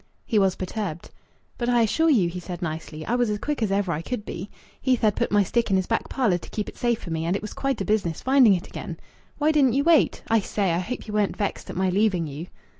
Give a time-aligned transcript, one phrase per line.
[0.25, 1.11] He was perturbed.
[1.59, 4.25] "But I assure you," he said nicely, "I was as quick as ever I could
[4.25, 4.49] be.
[4.81, 7.23] Heath had put my stick in his back parlour to keep it safe for me,
[7.23, 8.97] and it was quite a business finding it again.
[9.37, 10.23] Why didn't you wait?...
[10.27, 12.47] I say, I hope you weren't vexed at my leaving you."